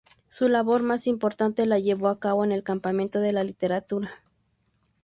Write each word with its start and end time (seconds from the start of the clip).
Su 0.29 0.47
labor 0.49 0.81
más 0.81 1.05
importante 1.05 1.67
la 1.67 1.77
llevó 1.77 2.07
a 2.07 2.19
cabo 2.19 2.43
en 2.43 2.51
el 2.51 2.63
campo 2.63 2.89
de 2.91 3.33
la 3.33 3.43
literatura. 3.43 4.23